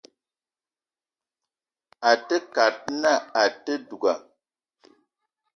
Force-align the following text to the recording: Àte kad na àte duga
Àte 2.09 2.37
kad 2.55 2.75
na 3.01 3.11
àte 3.43 3.73
duga 3.87 4.13